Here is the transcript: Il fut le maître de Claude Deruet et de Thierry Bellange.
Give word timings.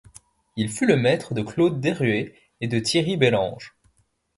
Il 0.55 0.71
fut 0.71 0.87
le 0.87 0.95
maître 0.97 1.35
de 1.35 1.43
Claude 1.43 1.79
Deruet 1.79 2.33
et 2.59 2.67
de 2.67 2.79
Thierry 2.79 3.17
Bellange. 3.17 3.75